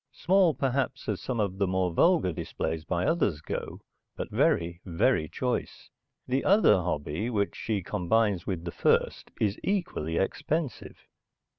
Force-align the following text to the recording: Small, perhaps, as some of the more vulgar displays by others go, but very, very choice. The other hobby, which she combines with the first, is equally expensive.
Small, 0.13 0.55
perhaps, 0.55 1.07
as 1.07 1.21
some 1.21 1.39
of 1.39 1.59
the 1.59 1.67
more 1.67 1.93
vulgar 1.93 2.33
displays 2.33 2.85
by 2.85 3.05
others 3.05 3.39
go, 3.39 3.81
but 4.15 4.31
very, 4.31 4.81
very 4.83 5.29
choice. 5.29 5.91
The 6.25 6.43
other 6.43 6.73
hobby, 6.77 7.29
which 7.29 7.55
she 7.55 7.83
combines 7.83 8.47
with 8.47 8.65
the 8.65 8.71
first, 8.71 9.29
is 9.39 9.59
equally 9.61 10.17
expensive. 10.17 10.97